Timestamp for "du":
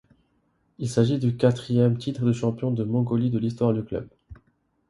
1.19-1.37, 3.71-3.83